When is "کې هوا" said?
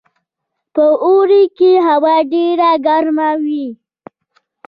1.57-2.15